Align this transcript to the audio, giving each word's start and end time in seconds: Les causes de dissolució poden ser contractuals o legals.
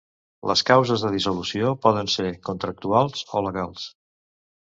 Les 0.51 0.61
causes 0.69 1.03
de 1.07 1.11
dissolució 1.15 1.73
poden 1.83 2.09
ser 2.13 2.25
contractuals 2.47 3.21
o 3.35 3.43
legals. 3.49 3.85